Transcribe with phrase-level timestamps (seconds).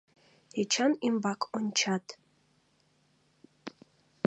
[0.61, 2.05] Эчан ӱмбак ончат.